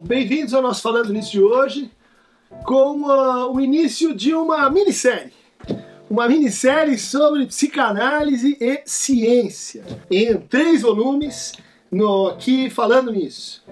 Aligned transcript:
Bem-vindos 0.00 0.54
ao 0.54 0.62
nosso 0.62 0.80
Falando 0.80 1.12
Nisso 1.12 1.32
de 1.32 1.42
hoje, 1.42 1.90
com 2.64 3.02
uh, 3.02 3.52
o 3.52 3.60
início 3.60 4.14
de 4.14 4.32
uma 4.32 4.70
minissérie. 4.70 5.32
Uma 6.08 6.28
minissérie 6.28 6.96
sobre 6.96 7.44
psicanálise 7.46 8.56
e 8.60 8.80
ciência, 8.86 9.84
em 10.08 10.36
três 10.36 10.82
volumes, 10.82 11.52
no, 11.90 12.28
aqui 12.28 12.70
falando 12.70 13.10
nisso. 13.10 13.64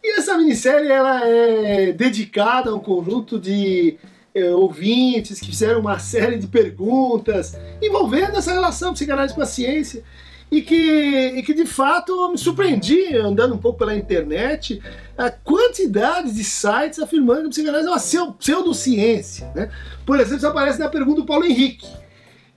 E 0.00 0.20
essa 0.20 0.38
minissérie 0.38 0.88
ela 0.88 1.26
é 1.26 1.90
dedicada 1.90 2.70
a 2.70 2.74
um 2.76 2.78
conjunto 2.78 3.36
de 3.36 3.98
eh, 4.32 4.54
ouvintes 4.54 5.40
que 5.40 5.46
fizeram 5.46 5.80
uma 5.80 5.98
série 5.98 6.38
de 6.38 6.46
perguntas 6.46 7.58
envolvendo 7.82 8.36
essa 8.36 8.52
relação 8.52 8.92
psicanálise 8.92 9.34
com 9.34 9.42
a 9.42 9.46
ciência 9.46 10.04
e 10.52 10.60
que, 10.60 10.76
e 10.76 11.42
que 11.42 11.54
de 11.54 11.64
fato 11.64 12.30
me 12.30 12.36
surpreendi 12.36 13.16
andando 13.16 13.54
um 13.54 13.58
pouco 13.58 13.78
pela 13.78 13.96
internet 13.96 14.82
a 15.16 15.30
quantidade 15.30 16.30
de 16.30 16.44
sites 16.44 16.98
afirmando 16.98 17.40
que 17.40 17.46
a 17.46 17.50
psicanálise 17.50 18.16
é 18.18 18.22
uma 18.22 18.32
pseudociência. 18.34 19.50
Né? 19.54 19.70
Por 20.04 20.20
exemplo, 20.20 20.36
isso 20.36 20.46
aparece 20.46 20.78
na 20.78 20.90
pergunta 20.90 21.22
do 21.22 21.26
Paulo 21.26 21.46
Henrique. 21.46 21.88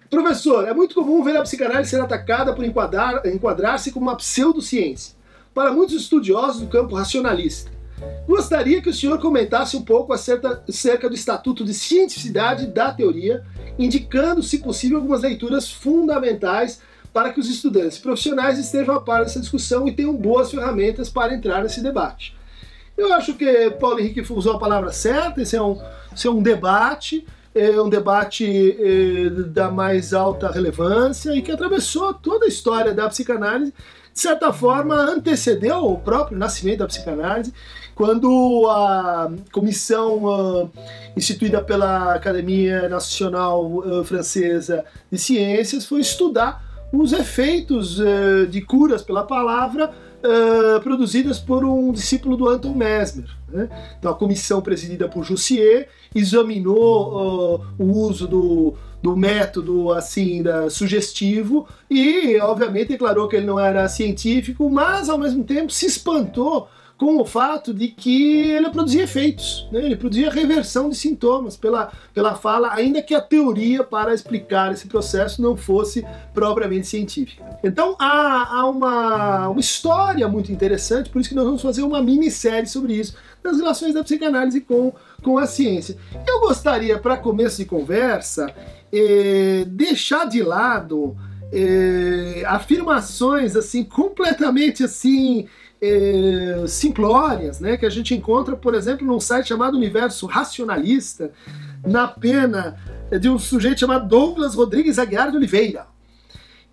Professor, 0.10 0.68
é 0.68 0.74
muito 0.74 0.94
comum 0.94 1.24
ver 1.24 1.38
a 1.38 1.42
psicanálise 1.42 1.90
ser 1.90 2.02
atacada 2.02 2.54
por 2.54 2.66
enquadrar-se 2.66 3.30
enquadrar 3.30 3.82
como 3.94 4.08
uma 4.08 4.18
pseudociência, 4.18 5.16
para 5.54 5.72
muitos 5.72 5.96
estudiosos 5.96 6.62
do 6.62 6.68
campo 6.68 6.96
racionalista. 6.96 7.72
Gostaria 8.28 8.82
que 8.82 8.90
o 8.90 8.94
senhor 8.94 9.22
comentasse 9.22 9.78
um 9.78 9.82
pouco 9.82 10.12
acerca, 10.12 10.62
acerca 10.68 11.08
do 11.08 11.16
Estatuto 11.16 11.64
de 11.64 11.74
Cientificidade 11.74 12.68
da 12.68 12.92
Teoria, 12.92 13.46
indicando, 13.80 14.44
se 14.44 14.58
possível, 14.58 14.98
algumas 14.98 15.22
leituras 15.22 15.72
fundamentais 15.72 16.82
para 17.16 17.32
que 17.32 17.40
os 17.40 17.50
estudantes 17.50 17.98
profissionais 17.98 18.60
estejam 18.60 18.94
a 18.94 19.00
par 19.00 19.24
dessa 19.24 19.40
discussão 19.40 19.88
e 19.88 19.94
tenham 19.94 20.14
boas 20.14 20.52
ferramentas 20.52 21.10
para 21.10 21.34
entrar 21.34 21.64
nesse 21.64 21.82
debate. 21.82 22.36
Eu 22.98 23.14
acho 23.14 23.36
que 23.36 23.70
Paulo 23.80 24.02
Henrique 24.02 24.22
usou 24.34 24.56
a 24.56 24.60
palavra 24.60 24.92
certa, 24.92 25.42
esse 25.42 25.56
é 25.56 25.62
um, 25.62 25.82
esse 26.14 26.28
é 26.28 26.30
um 26.30 26.44
debate, 26.44 27.26
é 27.56 27.82
um 27.82 27.88
debate 27.88 28.46
é, 28.78 29.30
da 29.30 29.72
mais 29.72 30.14
alta 30.14 30.52
relevância 30.52 31.34
e 31.34 31.42
que 31.42 31.54
atravessou 31.54 32.14
toda 32.14 32.44
a 32.44 32.50
história 32.50 32.94
da 32.94 33.08
psicanálise, 33.08 33.74
de 34.14 34.20
certa 34.20 34.52
forma 34.52 34.96
antecedeu 34.96 35.86
o 35.86 35.98
próprio 35.98 36.38
nascimento 36.38 36.80
da 36.80 36.88
psicanálise, 36.88 37.54
quando 37.96 38.68
a 38.70 39.32
comissão 39.54 40.26
uh, 40.26 40.72
instituída 41.16 41.64
pela 41.64 42.14
Academia 42.14 42.90
Nacional 42.90 43.72
uh, 43.72 44.04
Francesa 44.04 44.84
de 45.10 45.18
Ciências 45.18 45.86
foi 45.86 46.02
estudar 46.02 46.75
os 46.92 47.12
efeitos 47.14 48.00
uh, 48.00 48.48
de 48.50 48.62
curas 48.62 49.02
pela 49.02 49.24
palavra 49.24 49.92
uh, 50.24 50.82
produzidas 50.82 51.40
por 51.40 51.64
um 51.64 51.92
discípulo 51.92 52.38
do 52.38 52.48
Anton 52.48 52.74
Mesmer. 52.74 53.30
Né? 53.48 53.70
Então, 53.98 54.12
a 54.12 54.16
comissão 54.16 54.62
presidida 54.62 55.08
por 55.08 55.24
Jussier 55.24 55.90
examinou 56.14 57.58
uh, 57.58 57.62
o 57.78 57.86
uso 57.86 58.28
do, 58.28 58.74
do 59.02 59.16
método 59.16 59.92
assim 59.92 60.42
da, 60.42 60.70
sugestivo 60.70 61.68
e, 61.90 62.38
obviamente, 62.40 62.90
declarou 62.90 63.28
que 63.28 63.36
ele 63.36 63.46
não 63.46 63.60
era 63.60 63.88
científico, 63.88 64.70
mas, 64.70 65.10
ao 65.10 65.18
mesmo 65.18 65.44
tempo, 65.44 65.72
se 65.72 65.86
espantou 65.86 66.68
com 66.98 67.20
o 67.20 67.26
fato 67.26 67.74
de 67.74 67.90
que 67.90 68.52
ele 68.52 68.70
produzia 68.70 69.04
efeitos, 69.04 69.68
né? 69.72 69.84
ele 69.84 69.98
produzia 69.98 70.30
reversão 70.30 70.90
de 70.90 70.96
sintomas 70.96 71.58
pela, 71.58 71.92
pela 72.14 72.36
fala, 72.36 72.74
ainda 72.74 73.02
que 73.02 73.14
a 73.14 73.20
teoria 73.20 73.84
para 73.84 74.14
explicar 74.14 74.72
esse 74.72 74.88
processo 74.88 75.42
não 75.42 75.58
fosse 75.58 76.06
propriamente 76.34 76.88
científica. 76.88 77.44
Então 77.64 77.96
há, 78.00 78.60
há 78.60 78.70
uma, 78.70 79.50
uma 79.50 79.60
história 79.60 80.26
muito 80.28 80.52
interessante, 80.52 81.10
por 81.10 81.20
isso 81.20 81.30
que 81.30 81.36
nós 81.36 81.46
vamos 81.46 81.62
fazer 81.62 81.84
uma 81.84 82.02
minissérie 82.02 82.68
sobre 82.68 82.94
isso, 82.94 83.16
das 83.44 83.58
relações 83.58 83.94
da 83.94 84.04
psicanálise 84.04 84.62
com, 84.62 84.94
com 85.22 85.38
a 85.38 85.46
ciência. 85.46 85.98
Eu 86.26 86.40
gostaria, 86.40 86.98
para 86.98 87.18
começo 87.18 87.58
de 87.58 87.66
conversa, 87.66 88.48
eh, 88.92 89.66
deixar 89.68 90.26
de 90.26 90.42
lado 90.42 91.16
eh, 91.52 92.44
afirmações 92.48 93.56
assim 93.56 93.84
completamente 93.84 94.84
assim 94.84 95.48
eh, 95.82 96.66
simplórias, 96.68 97.60
né, 97.60 97.78
que 97.78 97.86
a 97.86 97.90
gente 97.90 98.14
encontra, 98.14 98.56
por 98.56 98.74
exemplo, 98.74 99.06
num 99.06 99.20
site 99.20 99.50
chamado 99.50 99.78
Universo 99.78 100.26
Racionalista, 100.26 101.32
na 101.86 102.08
pena 102.08 102.78
de 103.20 103.30
um 103.30 103.38
sujeito 103.38 103.80
chamado 103.80 104.08
Douglas 104.08 104.56
Rodrigues 104.56 104.98
Aguiar 104.98 105.30
de 105.30 105.38
Oliveira, 105.38 105.86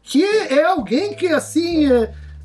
que 0.02 0.24
é 0.24 0.64
alguém 0.64 1.14
que 1.14 1.28
assim 1.28 1.86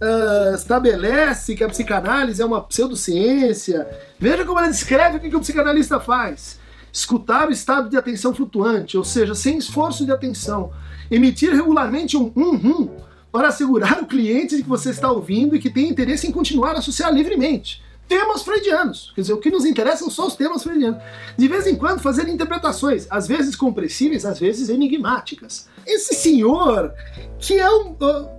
uh, 0.02 0.56
estabelece 0.56 1.56
que 1.56 1.64
a 1.64 1.70
psicanálise 1.70 2.42
é 2.42 2.46
uma 2.46 2.62
pseudociência. 2.62 3.88
Veja 4.20 4.46
como 4.46 4.60
ele 4.60 4.70
descreve 4.70 5.18
o 5.18 5.20
que, 5.20 5.30
que 5.30 5.36
o 5.36 5.40
psicanalista 5.40 6.00
faz. 6.00 6.60
Escutar 6.92 7.48
o 7.48 7.52
estado 7.52 7.90
de 7.90 7.98
atenção 7.98 8.34
flutuante, 8.34 8.98
ou 8.98 9.04
seja, 9.04 9.34
sem 9.34 9.58
esforço 9.58 10.06
de 10.06 10.12
atenção. 10.12 10.72
Emitir 11.10 11.54
regularmente 11.54 12.18
um 12.18 12.32
hum-hum 12.36 12.90
para 13.32 13.50
assegurar 13.50 14.02
o 14.02 14.06
cliente 14.06 14.56
de 14.56 14.64
que 14.64 14.70
você 14.70 14.90
está 14.90 15.12
ouvindo 15.12 15.56
e 15.56 15.60
que 15.60 15.70
tem 15.70 15.90
interesse 15.90 16.28
em 16.28 16.32
continuar 16.32 16.76
a 16.76 16.80
associar 16.80 17.14
livremente. 17.14 17.84
Temas 18.08 18.42
freudianos, 18.42 19.12
quer 19.14 19.22
dizer, 19.22 19.34
o 19.34 19.38
que 19.38 19.52
nos 19.52 19.66
interessam 19.66 20.10
são 20.10 20.28
os 20.28 20.36
temas 20.36 20.64
freudianos. 20.64 21.04
De 21.38 21.48
vez 21.48 21.68
em 21.68 21.76
quando 21.76 22.00
fazer 22.00 22.30
interpretações, 22.30 23.06
às 23.10 23.28
vezes 23.28 23.54
compreensíveis, 23.54 24.24
às 24.24 24.40
vezes 24.40 24.70
enigmáticas. 24.70 25.68
Esse 25.86 26.16
senhor, 26.16 26.94
que 27.38 27.60
é 27.60 27.70
um, 27.70 27.92
uh, 27.92 28.30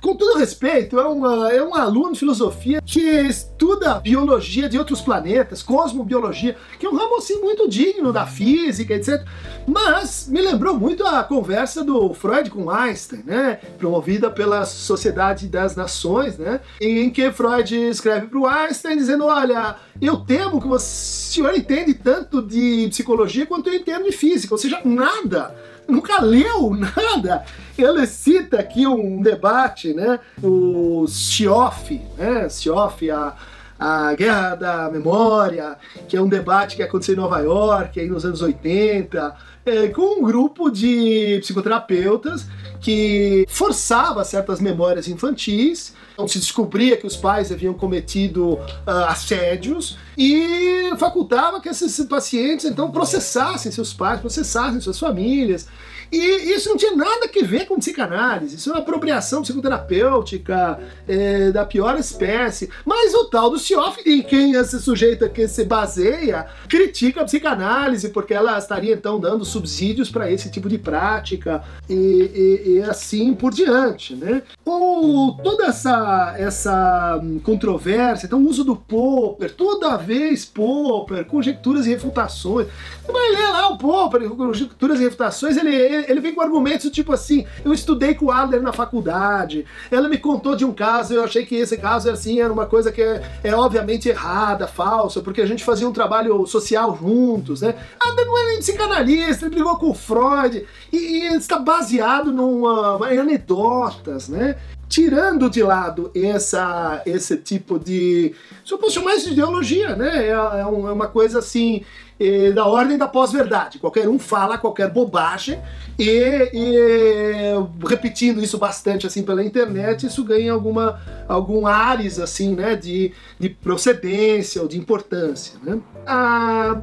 com 0.00 0.14
todo 0.14 0.38
respeito, 0.38 0.98
é, 0.98 1.06
uma, 1.06 1.52
é 1.52 1.62
um 1.62 1.74
aluno 1.74 2.12
de 2.12 2.20
filosofia 2.20 2.80
que 2.84 3.00
estuda 3.00 3.98
biologia 4.00 4.68
de 4.68 4.78
outros 4.78 5.00
planetas, 5.00 5.62
cosmobiologia, 5.62 6.56
que 6.78 6.86
é 6.86 6.88
um 6.88 6.96
ramo 6.96 7.18
assim 7.18 7.40
muito 7.40 7.68
digno 7.68 8.12
da 8.12 8.26
física, 8.26 8.94
etc. 8.94 9.24
Mas 9.66 10.28
me 10.28 10.40
lembrou 10.40 10.78
muito 10.78 11.04
a 11.04 11.22
conversa 11.24 11.82
do 11.82 12.14
Freud 12.14 12.50
com 12.50 12.70
Einstein, 12.70 13.22
né? 13.24 13.58
Promovida 13.76 14.30
pela 14.30 14.64
Sociedade 14.64 15.48
das 15.48 15.74
Nações, 15.74 16.38
né? 16.38 16.60
Em 16.80 17.10
que 17.10 17.30
Freud 17.32 17.74
escreve 17.74 18.26
para 18.28 18.38
o 18.38 18.46
Einstein 18.46 18.96
dizendo: 18.96 19.24
Olha, 19.24 19.76
eu 20.00 20.18
temo 20.18 20.60
que 20.60 20.68
o 20.68 20.78
senhor 20.78 21.54
entende 21.54 21.94
tanto 21.94 22.40
de 22.40 22.86
psicologia 22.88 23.46
quanto 23.46 23.68
eu 23.68 23.74
entendo 23.74 24.04
de 24.04 24.12
física, 24.12 24.54
ou 24.54 24.58
seja, 24.58 24.80
nada 24.84 25.54
nunca 25.88 26.20
leu 26.20 26.70
nada. 26.74 27.44
Ele 27.76 28.06
cita 28.06 28.60
aqui 28.60 28.86
um 28.86 29.22
debate, 29.22 29.94
né? 29.94 30.20
O 30.42 31.06
Sioff, 31.08 32.00
né? 32.16 32.48
Sioff, 32.48 33.10
a, 33.10 33.34
a 33.78 34.14
Guerra 34.14 34.54
da 34.54 34.90
Memória, 34.90 35.76
que 36.08 36.16
é 36.16 36.20
um 36.20 36.28
debate 36.28 36.76
que 36.76 36.82
aconteceu 36.82 37.14
em 37.14 37.18
Nova 37.18 37.38
York, 37.38 37.98
aí 37.98 38.08
nos 38.08 38.24
anos 38.24 38.42
80, 38.42 39.34
é, 39.64 39.88
com 39.88 40.20
um 40.20 40.24
grupo 40.24 40.70
de 40.70 41.38
psicoterapeutas 41.40 42.46
que 42.80 43.44
forçava 43.48 44.24
certas 44.24 44.60
memórias 44.60 45.08
infantis 45.08 45.94
então 46.18 46.26
se 46.26 46.40
descobria 46.40 46.96
que 46.96 47.06
os 47.06 47.16
pais 47.16 47.52
haviam 47.52 47.72
cometido 47.72 48.54
uh, 48.54 48.60
assédios 49.06 49.96
e 50.16 50.90
facultava 50.98 51.60
que 51.60 51.68
esses 51.68 52.04
pacientes 52.06 52.64
então 52.66 52.90
processassem 52.90 53.70
seus 53.70 53.94
pais, 53.94 54.20
processassem 54.20 54.80
suas 54.80 54.98
famílias. 54.98 55.68
E 56.10 56.52
isso 56.54 56.70
não 56.70 56.76
tinha 56.76 56.94
nada 56.94 57.26
a 57.26 57.46
ver 57.46 57.66
com 57.66 57.78
psicanálise, 57.78 58.56
isso 58.56 58.70
é 58.70 58.72
uma 58.72 58.80
apropriação 58.80 59.42
psicoterapêutica 59.42 60.80
é, 61.06 61.50
da 61.50 61.64
pior 61.64 61.98
espécie. 61.98 62.70
Mas 62.84 63.14
o 63.14 63.26
tal 63.26 63.50
do 63.50 63.58
Sioff, 63.58 64.00
em 64.04 64.22
quem 64.22 64.52
esse 64.52 64.80
sujeito 64.80 65.24
aqui 65.24 65.46
se 65.46 65.64
baseia, 65.64 66.46
critica 66.68 67.20
a 67.20 67.24
psicanálise, 67.24 68.08
porque 68.08 68.34
ela 68.34 68.58
estaria 68.58 68.94
então 68.94 69.20
dando 69.20 69.44
subsídios 69.44 70.10
para 70.10 70.30
esse 70.30 70.50
tipo 70.50 70.68
de 70.68 70.78
prática 70.78 71.62
e, 71.88 71.94
e, 71.94 72.70
e, 72.72 72.82
assim 72.82 73.34
por 73.34 73.52
diante. 73.52 74.14
Né? 74.14 74.42
Ou 74.70 75.34
toda 75.34 75.66
essa, 75.66 76.34
essa 76.36 77.20
controvérsia, 77.42 78.26
então 78.26 78.42
o 78.42 78.48
uso 78.48 78.62
do 78.62 78.76
Popper, 78.76 79.54
toda 79.54 79.96
vez 79.96 80.44
Popper, 80.44 81.24
conjecturas 81.24 81.86
e 81.86 81.90
refutações. 81.90 82.66
Você 83.02 83.10
vai 83.10 83.30
ler 83.30 83.50
lá 83.50 83.68
o 83.68 83.78
Popper, 83.78 84.28
conjecturas 84.28 85.00
e 85.00 85.04
refutações, 85.04 85.56
ele 85.56 85.74
ele 85.74 86.20
vem 86.20 86.34
com 86.34 86.42
argumentos 86.42 86.90
tipo 86.90 87.14
assim: 87.14 87.46
eu 87.64 87.72
estudei 87.72 88.14
com 88.14 88.26
o 88.26 88.30
Adler 88.30 88.62
na 88.62 88.72
faculdade, 88.72 89.64
ela 89.90 90.06
me 90.06 90.18
contou 90.18 90.54
de 90.54 90.66
um 90.66 90.72
caso, 90.72 91.14
eu 91.14 91.24
achei 91.24 91.46
que 91.46 91.54
esse 91.54 91.78
caso 91.78 92.10
assim, 92.10 92.40
era 92.40 92.52
uma 92.52 92.66
coisa 92.66 92.92
que 92.92 93.00
é, 93.00 93.22
é 93.42 93.54
obviamente 93.54 94.08
errada, 94.08 94.66
falsa, 94.66 95.22
porque 95.22 95.40
a 95.40 95.46
gente 95.46 95.64
fazia 95.64 95.88
um 95.88 95.92
trabalho 95.92 96.46
social 96.46 96.96
juntos, 97.00 97.62
né? 97.62 97.74
Adler 97.98 98.26
não 98.26 98.38
é 98.38 98.46
nem 98.48 98.58
psicanalista, 98.58 99.46
ele 99.46 99.54
brigou 99.54 99.76
com 99.76 99.94
Freud, 99.94 100.66
e, 100.92 100.96
e 100.96 101.36
está 101.36 101.58
baseado 101.58 102.30
numa, 102.32 103.00
em 103.10 103.18
anedotas, 103.18 104.28
né? 104.28 104.57
Tirando 104.88 105.50
de 105.50 105.62
lado 105.62 106.10
essa, 106.14 107.02
esse 107.04 107.36
tipo 107.36 107.78
de. 107.78 108.34
Se 108.64 108.72
eu 108.72 108.78
posso 108.78 108.94
chamar 108.94 109.14
isso 109.14 109.26
de 109.26 109.32
ideologia, 109.32 109.94
né? 109.94 110.26
É, 110.26 110.28
é, 110.28 110.60
é 110.60 110.64
uma 110.64 111.08
coisa 111.08 111.40
assim 111.40 111.84
é, 112.18 112.50
da 112.50 112.66
ordem 112.66 112.96
da 112.98 113.06
pós-verdade. 113.06 113.78
Qualquer 113.78 114.08
um 114.08 114.18
fala 114.18 114.58
qualquer 114.58 114.90
bobagem 114.90 115.60
e, 115.98 116.50
e, 116.52 117.86
repetindo 117.86 118.42
isso 118.42 118.58
bastante 118.58 119.06
assim 119.06 119.22
pela 119.22 119.44
internet, 119.44 120.06
isso 120.06 120.24
ganha 120.24 120.52
alguma 120.52 121.00
algum 121.28 121.66
ares 121.66 122.18
assim, 122.18 122.54
né, 122.54 122.74
de, 122.74 123.12
de 123.38 123.50
procedência 123.50 124.62
ou 124.62 124.68
de 124.68 124.78
importância. 124.78 125.58
Né? 125.62 125.78
A 126.06 126.80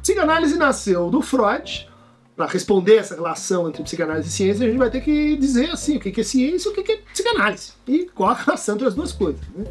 psicanálise 0.00 0.56
nasceu 0.56 1.10
do 1.10 1.20
Freud. 1.20 1.91
Para 2.36 2.46
responder 2.46 2.96
essa 2.96 3.14
relação 3.14 3.68
entre 3.68 3.82
psicanálise 3.82 4.28
e 4.28 4.32
ciência, 4.32 4.64
a 4.64 4.68
gente 4.68 4.78
vai 4.78 4.90
ter 4.90 5.02
que 5.02 5.36
dizer 5.36 5.70
assim 5.70 5.96
o 5.96 6.00
que 6.00 6.18
é 6.20 6.24
ciência 6.24 6.68
e 6.68 6.72
o 6.72 6.74
que 6.74 6.92
é 6.92 6.96
psicanálise 6.96 7.72
e 7.86 8.06
qual 8.14 8.30
a 8.30 8.34
relação 8.34 8.74
entre 8.74 8.88
as 8.88 8.94
duas 8.94 9.12
coisas. 9.12 9.40
Né? 9.54 9.64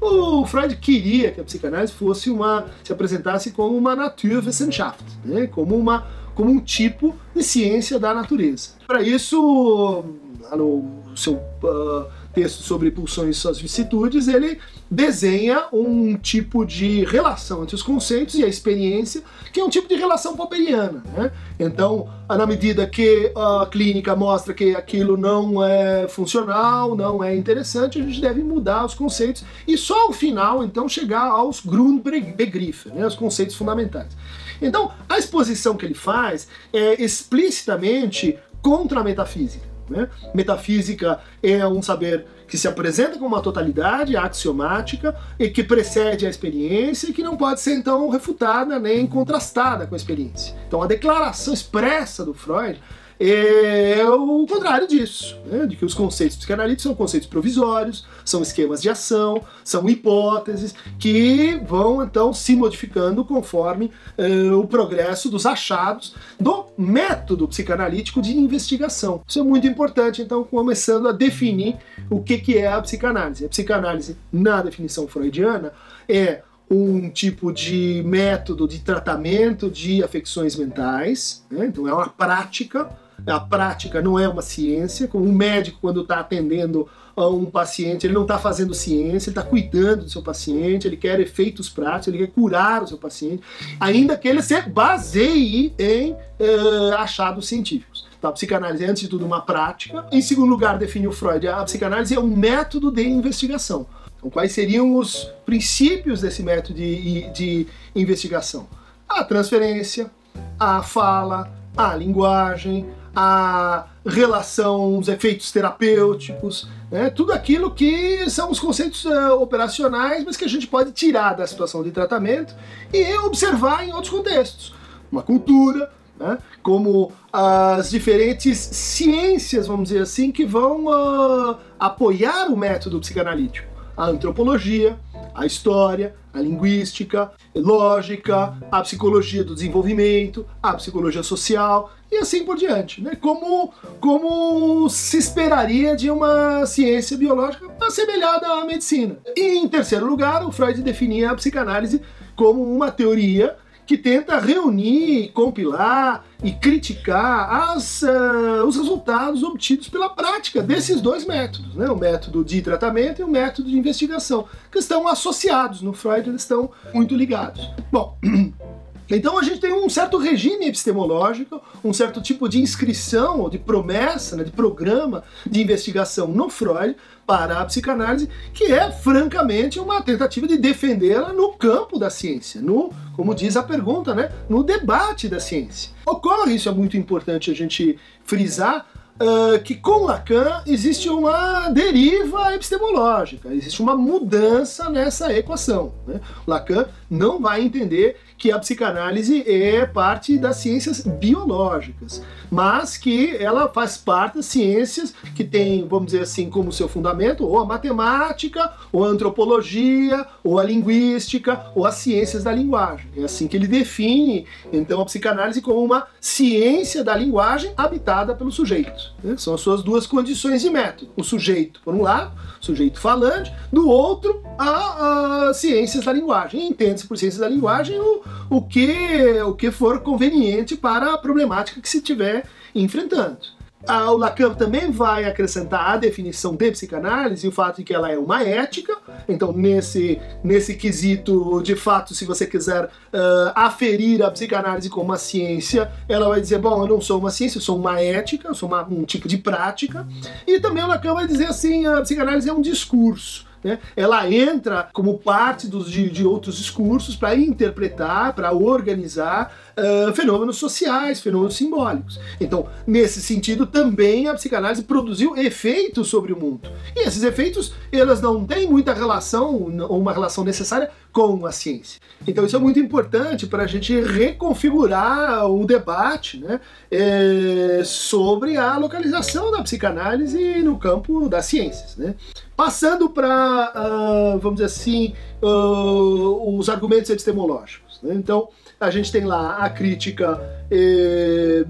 O 0.00 0.46
Freud 0.46 0.76
queria 0.76 1.32
que 1.32 1.40
a 1.40 1.44
psicanálise 1.44 1.92
fosse 1.92 2.30
uma 2.30 2.66
se 2.84 2.92
apresentasse 2.92 3.50
como 3.50 3.76
uma 3.76 3.94
Naturwissenschaft, 3.94 5.04
né? 5.24 5.46
como 5.46 5.76
uma 5.76 6.06
como 6.34 6.52
um 6.52 6.60
tipo 6.60 7.16
de 7.34 7.42
ciência 7.42 7.98
da 7.98 8.14
natureza. 8.14 8.70
Para 8.86 9.02
isso, 9.02 10.04
no 10.52 11.16
seu 11.16 11.34
uh, 11.34 12.06
texto 12.38 12.62
sobre 12.62 12.90
pulsões 12.92 13.36
e 13.36 13.40
suas 13.40 13.58
vicissitudes, 13.58 14.28
ele 14.28 14.58
desenha 14.88 15.66
um 15.72 16.16
tipo 16.16 16.64
de 16.64 17.04
relação 17.04 17.64
entre 17.64 17.74
os 17.74 17.82
conceitos 17.82 18.36
e 18.36 18.44
a 18.44 18.46
experiência, 18.46 19.22
que 19.52 19.58
é 19.58 19.64
um 19.64 19.68
tipo 19.68 19.88
de 19.88 19.96
relação 19.96 20.36
popperiana. 20.36 21.02
Né? 21.16 21.32
Então, 21.58 22.08
na 22.28 22.46
medida 22.46 22.86
que 22.86 23.32
a 23.34 23.66
clínica 23.66 24.14
mostra 24.14 24.54
que 24.54 24.74
aquilo 24.74 25.16
não 25.16 25.62
é 25.64 26.06
funcional, 26.06 26.94
não 26.94 27.24
é 27.24 27.36
interessante, 27.36 28.00
a 28.00 28.04
gente 28.04 28.20
deve 28.20 28.42
mudar 28.42 28.84
os 28.84 28.94
conceitos 28.94 29.44
e 29.66 29.76
só 29.76 30.06
ao 30.06 30.12
final, 30.12 30.62
então, 30.62 30.88
chegar 30.88 31.24
aos 31.24 31.60
Grundbegriffe, 31.60 32.88
né? 32.90 33.04
os 33.04 33.16
conceitos 33.16 33.56
fundamentais. 33.56 34.16
Então, 34.62 34.92
a 35.08 35.18
exposição 35.18 35.76
que 35.76 35.84
ele 35.84 35.94
faz 35.94 36.46
é 36.72 37.02
explicitamente 37.02 38.38
contra 38.62 39.00
a 39.00 39.04
metafísica. 39.04 39.77
Né? 39.88 40.08
Metafísica 40.34 41.20
é 41.42 41.66
um 41.66 41.82
saber 41.82 42.26
que 42.46 42.56
se 42.56 42.66
apresenta 42.66 43.14
como 43.14 43.26
uma 43.26 43.42
totalidade 43.42 44.16
axiomática 44.16 45.14
e 45.38 45.48
que 45.48 45.62
precede 45.62 46.26
a 46.26 46.30
experiência 46.30 47.08
e 47.08 47.12
que 47.12 47.22
não 47.22 47.36
pode 47.36 47.60
ser 47.60 47.74
então 47.74 48.08
refutada 48.08 48.78
nem 48.78 49.06
contrastada 49.06 49.86
com 49.86 49.94
a 49.94 49.96
experiência. 49.96 50.56
Então 50.66 50.82
a 50.82 50.86
declaração 50.86 51.52
expressa 51.52 52.24
do 52.24 52.32
Freud 52.32 52.80
é 53.20 54.08
o 54.08 54.46
contrário 54.46 54.86
disso, 54.86 55.36
né? 55.46 55.66
de 55.66 55.76
que 55.76 55.84
os 55.84 55.92
conceitos 55.92 56.36
psicanalíticos 56.36 56.84
são 56.84 56.94
conceitos 56.94 57.28
provisórios, 57.28 58.06
são 58.24 58.42
esquemas 58.42 58.80
de 58.80 58.88
ação, 58.88 59.42
são 59.64 59.88
hipóteses 59.88 60.74
que 60.98 61.60
vão 61.66 62.02
então 62.02 62.32
se 62.32 62.54
modificando 62.54 63.24
conforme 63.24 63.90
uh, 64.16 64.58
o 64.58 64.66
progresso 64.66 65.28
dos 65.28 65.46
achados 65.46 66.14
do 66.38 66.66
método 66.76 67.48
psicanalítico 67.48 68.22
de 68.22 68.36
investigação. 68.36 69.22
Isso 69.26 69.40
é 69.40 69.42
muito 69.42 69.66
importante, 69.66 70.22
então, 70.22 70.44
começando 70.44 71.08
a 71.08 71.12
definir 71.12 71.76
o 72.08 72.22
que, 72.22 72.38
que 72.38 72.56
é 72.56 72.68
a 72.68 72.80
psicanálise. 72.80 73.44
A 73.44 73.48
psicanálise, 73.48 74.16
na 74.32 74.62
definição 74.62 75.08
freudiana, 75.08 75.72
é 76.08 76.42
um 76.70 77.08
tipo 77.08 77.52
de 77.52 78.02
método 78.04 78.68
de 78.68 78.80
tratamento 78.80 79.70
de 79.70 80.04
afecções 80.04 80.54
mentais, 80.54 81.44
né? 81.50 81.66
então 81.66 81.88
é 81.88 81.92
uma 81.92 82.08
prática 82.08 82.88
a 83.26 83.40
prática 83.40 84.00
não 84.00 84.18
é 84.18 84.28
uma 84.28 84.42
ciência, 84.42 85.08
como 85.08 85.24
um 85.24 85.32
médico 85.32 85.78
quando 85.80 86.02
está 86.02 86.20
atendendo 86.20 86.88
um 87.16 87.46
paciente, 87.46 88.06
ele 88.06 88.14
não 88.14 88.22
está 88.22 88.38
fazendo 88.38 88.72
ciência, 88.72 89.28
ele 89.30 89.38
está 89.38 89.42
cuidando 89.42 90.04
do 90.04 90.10
seu 90.10 90.22
paciente, 90.22 90.86
ele 90.86 90.96
quer 90.96 91.18
efeitos 91.18 91.68
práticos, 91.68 92.08
ele 92.08 92.18
quer 92.18 92.32
curar 92.32 92.82
o 92.84 92.86
seu 92.86 92.96
paciente, 92.96 93.42
ainda 93.80 94.16
que 94.16 94.28
ele 94.28 94.40
se 94.40 94.60
baseie 94.62 95.74
em 95.78 96.12
uh, 96.12 96.94
achados 96.96 97.48
científicos. 97.48 98.06
Tá, 98.20 98.28
a 98.28 98.32
psicanálise 98.32 98.84
é, 98.84 98.88
antes 98.88 99.02
de 99.02 99.08
tudo, 99.08 99.24
uma 99.24 99.40
prática. 99.40 100.06
Em 100.10 100.20
segundo 100.20 100.50
lugar, 100.50 100.78
define 100.78 101.06
o 101.06 101.12
Freud, 101.12 101.46
a 101.48 101.62
psicanálise 101.64 102.14
é 102.14 102.20
um 102.20 102.36
método 102.36 102.90
de 102.90 103.02
investigação. 103.02 103.86
Então, 104.16 104.30
quais 104.30 104.52
seriam 104.52 104.96
os 104.96 105.24
princípios 105.46 106.20
desse 106.20 106.42
método 106.42 106.74
de, 106.74 107.30
de 107.32 107.66
investigação? 107.94 108.68
A 109.08 109.22
transferência, 109.22 110.10
a 110.58 110.82
fala, 110.82 111.50
a 111.76 111.94
linguagem, 111.94 112.86
a 113.20 113.86
relação, 114.06 114.96
os 114.96 115.08
efeitos 115.08 115.50
terapêuticos, 115.50 116.68
né? 116.88 117.10
tudo 117.10 117.32
aquilo 117.32 117.68
que 117.72 118.30
são 118.30 118.48
os 118.48 118.60
conceitos 118.60 119.04
uh, 119.04 119.32
operacionais, 119.40 120.24
mas 120.24 120.36
que 120.36 120.44
a 120.44 120.48
gente 120.48 120.68
pode 120.68 120.92
tirar 120.92 121.32
da 121.34 121.44
situação 121.44 121.82
de 121.82 121.90
tratamento 121.90 122.54
e 122.94 123.12
observar 123.18 123.84
em 123.84 123.92
outros 123.92 124.10
contextos. 124.10 124.72
Uma 125.10 125.20
cultura, 125.20 125.90
né? 126.16 126.38
como 126.62 127.10
as 127.32 127.90
diferentes 127.90 128.56
ciências, 128.56 129.66
vamos 129.66 129.88
dizer 129.88 130.02
assim, 130.02 130.30
que 130.30 130.46
vão 130.46 130.86
uh, 130.86 131.56
apoiar 131.76 132.46
o 132.52 132.56
método 132.56 133.00
psicanalítico. 133.00 133.66
A 133.96 134.06
antropologia, 134.06 134.96
a 135.34 135.46
história, 135.46 136.14
a 136.32 136.40
linguística, 136.40 137.32
lógica, 137.54 138.56
a 138.70 138.80
psicologia 138.82 139.44
do 139.44 139.54
desenvolvimento, 139.54 140.46
a 140.62 140.74
psicologia 140.74 141.22
social 141.22 141.92
e 142.10 142.16
assim 142.16 142.44
por 142.44 142.56
diante, 142.56 143.02
né? 143.02 143.16
Como, 143.16 143.72
como 144.00 144.88
se 144.88 145.18
esperaria 145.18 145.94
de 145.94 146.10
uma 146.10 146.64
ciência 146.66 147.16
biológica 147.16 147.66
assemelhada 147.80 148.46
à 148.46 148.64
medicina. 148.64 149.18
E 149.36 149.58
em 149.58 149.68
terceiro 149.68 150.06
lugar, 150.06 150.44
o 150.44 150.52
Freud 150.52 150.80
definia 150.82 151.30
a 151.30 151.34
psicanálise 151.34 152.00
como 152.34 152.62
uma 152.62 152.90
teoria 152.90 153.56
que 153.88 153.96
tenta 153.96 154.38
reunir, 154.38 155.30
compilar 155.32 156.22
e 156.44 156.52
criticar 156.52 157.70
as, 157.70 158.02
uh, 158.02 158.66
os 158.66 158.76
resultados 158.76 159.42
obtidos 159.42 159.88
pela 159.88 160.10
prática 160.10 160.62
desses 160.62 161.00
dois 161.00 161.24
métodos, 161.24 161.74
né? 161.74 161.90
o 161.90 161.96
método 161.96 162.44
de 162.44 162.60
tratamento 162.60 163.22
e 163.22 163.24
o 163.24 163.28
método 163.28 163.66
de 163.66 163.78
investigação, 163.78 164.46
que 164.70 164.78
estão 164.78 165.08
associados 165.08 165.80
no 165.80 165.94
Freud, 165.94 166.28
eles 166.28 166.42
estão 166.42 166.70
muito 166.92 167.16
ligados. 167.16 167.66
Bom, 167.90 168.18
Então 169.10 169.38
a 169.38 169.42
gente 169.42 169.60
tem 169.60 169.72
um 169.72 169.88
certo 169.88 170.18
regime 170.18 170.66
epistemológico, 170.66 171.62
um 171.82 171.92
certo 171.92 172.20
tipo 172.20 172.48
de 172.48 172.60
inscrição 172.60 173.40
ou 173.40 173.48
de 173.48 173.58
promessa, 173.58 174.36
né, 174.36 174.44
de 174.44 174.50
programa 174.50 175.24
de 175.46 175.62
investigação 175.62 176.28
no 176.28 176.50
Freud 176.50 176.96
para 177.26 177.60
a 177.60 177.64
psicanálise, 177.64 178.28
que 178.52 178.64
é 178.64 178.90
francamente 178.90 179.78
uma 179.78 180.02
tentativa 180.02 180.46
de 180.46 180.56
defendê-la 180.56 181.32
no 181.32 181.52
campo 181.52 181.98
da 181.98 182.10
ciência, 182.10 182.60
no, 182.60 182.92
como 183.14 183.34
diz 183.34 183.56
a 183.56 183.62
pergunta, 183.62 184.14
né, 184.14 184.30
no 184.48 184.62
debate 184.62 185.28
da 185.28 185.40
ciência. 185.40 185.90
Ocorre, 186.06 186.54
isso 186.54 186.68
é 186.68 186.72
muito 186.72 186.96
importante 186.96 187.50
a 187.50 187.54
gente 187.54 187.98
frisar, 188.24 188.86
Uh, 189.20 189.60
que 189.64 189.74
com 189.74 190.04
Lacan 190.04 190.62
existe 190.64 191.08
uma 191.08 191.68
deriva 191.70 192.54
epistemológica, 192.54 193.52
existe 193.52 193.82
uma 193.82 193.96
mudança 193.96 194.88
nessa 194.88 195.36
equação. 195.36 195.92
Né? 196.06 196.20
Lacan 196.46 196.86
não 197.10 197.40
vai 197.40 197.60
entender 197.60 198.16
que 198.38 198.52
a 198.52 198.58
psicanálise 198.58 199.42
é 199.46 199.84
parte 199.84 200.38
das 200.38 200.56
ciências 200.56 201.00
biológicas, 201.00 202.22
mas 202.50 202.96
que 202.96 203.36
ela 203.36 203.68
faz 203.68 203.98
parte 203.98 204.36
das 204.36 204.46
ciências 204.46 205.12
que 205.34 205.44
tem, 205.44 205.86
vamos 205.86 206.06
dizer 206.06 206.22
assim, 206.22 206.48
como 206.48 206.72
seu 206.72 206.88
fundamento 206.88 207.44
ou 207.44 207.58
a 207.58 207.66
matemática, 207.66 208.72
ou 208.92 209.04
a 209.04 209.08
antropologia, 209.08 210.24
ou 210.42 210.58
a 210.58 210.64
linguística, 210.64 211.70
ou 211.74 211.84
as 211.84 211.96
ciências 211.96 212.44
da 212.44 212.52
linguagem. 212.52 213.06
É 213.16 213.24
assim 213.24 213.48
que 213.48 213.56
ele 213.56 213.66
define, 213.66 214.46
então, 214.72 215.00
a 215.00 215.04
psicanálise 215.04 215.60
como 215.60 215.82
uma 215.82 216.06
ciência 216.20 217.02
da 217.02 217.14
linguagem 217.14 217.72
habitada 217.76 218.34
pelo 218.34 218.52
sujeito. 218.52 219.12
Né? 219.22 219.36
São 219.36 219.54
as 219.54 219.60
suas 219.60 219.82
duas 219.82 220.06
condições 220.06 220.62
de 220.62 220.70
método. 220.70 221.10
O 221.16 221.24
sujeito, 221.24 221.80
por 221.84 221.94
um 221.94 222.02
lado, 222.02 222.32
sujeito 222.60 223.00
falante, 223.00 223.52
do 223.72 223.88
outro, 223.88 224.42
a, 224.58 225.48
a 225.48 225.54
ciências 225.54 226.04
da 226.04 226.12
linguagem. 226.12 226.68
Entende-se 226.68 227.06
por 227.06 227.16
ciências 227.16 227.40
da 227.40 227.48
linguagem 227.48 227.98
o, 227.98 228.22
o, 228.50 228.62
que, 228.62 229.40
o 229.42 229.54
que 229.54 229.70
for 229.70 230.00
conveniente 230.00 230.76
para 230.76 231.14
a 231.14 231.18
problemática 231.18 231.80
que 231.80 231.88
se 231.88 231.98
estiver 231.98 232.44
enfrentando. 232.74 233.58
O 233.86 234.16
Lacan 234.16 234.54
também 234.54 234.90
vai 234.90 235.24
acrescentar 235.24 235.90
a 235.90 235.96
definição 235.96 236.54
de 236.54 236.70
psicanálise 236.72 237.46
o 237.46 237.52
fato 237.52 237.76
de 237.76 237.84
que 237.84 237.94
ela 237.94 238.10
é 238.10 238.18
uma 238.18 238.42
ética. 238.42 238.96
Então, 239.28 239.52
nesse, 239.52 240.20
nesse 240.42 240.74
quesito, 240.74 241.62
de 241.62 241.76
fato, 241.76 242.12
se 242.12 242.24
você 242.24 242.44
quiser 242.44 242.84
uh, 242.86 243.52
aferir 243.54 244.22
a 244.22 244.30
psicanálise 244.30 244.90
como 244.90 245.04
uma 245.04 245.16
ciência, 245.16 245.90
ela 246.08 246.28
vai 246.28 246.40
dizer: 246.40 246.58
bom, 246.58 246.82
eu 246.82 246.88
não 246.88 247.00
sou 247.00 247.18
uma 247.18 247.30
ciência, 247.30 247.58
eu 247.58 247.62
sou 247.62 247.78
uma 247.78 248.00
ética, 248.00 248.48
eu 248.48 248.54
sou 248.54 248.68
uma, 248.68 248.82
um 248.82 249.04
tipo 249.04 249.28
de 249.28 249.38
prática. 249.38 250.06
E 250.46 250.58
também 250.58 250.82
o 250.82 250.88
Lacan 250.88 251.14
vai 251.14 251.26
dizer 251.26 251.46
assim: 251.46 251.86
a 251.86 252.02
psicanálise 252.02 252.48
é 252.48 252.52
um 252.52 252.60
discurso. 252.60 253.47
Né? 253.62 253.78
Ela 253.96 254.30
entra 254.30 254.88
como 254.92 255.18
parte 255.18 255.66
dos, 255.66 255.90
de, 255.90 256.08
de 256.10 256.24
outros 256.24 256.56
discursos 256.56 257.16
para 257.16 257.34
interpretar, 257.34 258.34
para 258.34 258.52
organizar 258.52 259.52
uh, 259.76 260.12
fenômenos 260.14 260.56
sociais, 260.56 261.20
fenômenos 261.20 261.56
simbólicos. 261.56 262.20
Então, 262.40 262.68
nesse 262.86 263.20
sentido, 263.20 263.66
também 263.66 264.28
a 264.28 264.34
psicanálise 264.34 264.82
produziu 264.82 265.36
efeitos 265.36 266.08
sobre 266.08 266.32
o 266.32 266.38
mundo. 266.38 266.70
E 266.94 267.06
esses 267.06 267.22
efeitos, 267.22 267.72
elas 267.92 268.20
não 268.20 268.44
têm 268.44 268.68
muita 268.68 268.92
relação, 268.92 269.54
ou 269.88 270.00
uma 270.00 270.12
relação 270.12 270.44
necessária, 270.44 270.90
com 271.12 271.46
a 271.46 271.52
ciência. 271.52 272.00
Então 272.26 272.44
isso 272.44 272.54
é 272.54 272.58
muito 272.58 272.78
importante 272.78 273.46
para 273.46 273.64
a 273.64 273.66
gente 273.66 273.98
reconfigurar 274.00 275.50
o 275.50 275.64
debate 275.66 276.38
né, 276.38 276.60
é, 276.90 277.82
sobre 277.84 278.56
a 278.56 278.76
localização 278.76 279.50
da 279.50 279.62
psicanálise 279.62 280.62
no 280.62 280.78
campo 280.78 281.28
das 281.28 281.46
ciências. 281.46 281.96
Né. 281.96 282.14
Passando 282.58 283.08
para, 283.08 283.72
uh, 283.72 284.38
vamos 284.40 284.56
dizer 284.56 284.64
assim, 284.64 285.14
uh, 285.40 286.58
os 286.58 286.68
argumentos 286.68 287.08
epistemológicos. 287.08 288.00
Né. 288.02 288.12
Então, 288.16 288.48
a 288.80 288.90
gente 288.90 289.10
tem 289.10 289.24
lá 289.24 289.56
a 289.56 289.68
crítica 289.68 290.40
eh, 290.70 291.64